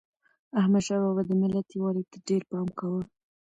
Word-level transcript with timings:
احمدشاه 0.59 1.01
بابا 1.03 1.21
د 1.27 1.31
ملت 1.41 1.67
یووالي 1.71 2.03
ته 2.11 2.17
ډېر 2.27 2.41
پام 2.51 2.67
کاوه. 2.77 3.01